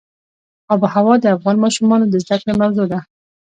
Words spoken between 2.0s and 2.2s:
د